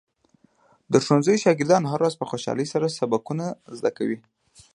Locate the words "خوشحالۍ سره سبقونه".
2.31-3.45